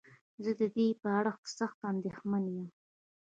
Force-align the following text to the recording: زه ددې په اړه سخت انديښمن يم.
زه 0.43 0.51
ددې 0.59 0.87
په 1.01 1.07
اړه 1.19 1.31
سخت 1.57 1.79
انديښمن 1.91 2.43
يم. 2.55 2.67